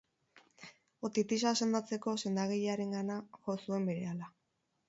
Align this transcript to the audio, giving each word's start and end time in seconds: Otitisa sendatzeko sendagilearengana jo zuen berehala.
Otitisa 1.09 1.51
sendatzeko 1.65 2.15
sendagilearengana 2.23 3.21
jo 3.43 3.59
zuen 3.67 3.87
berehala. 3.93 4.35